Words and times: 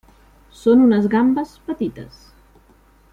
Són 0.61 0.81
unes 0.85 1.05
gambes 1.15 1.53
petites. 1.69 2.25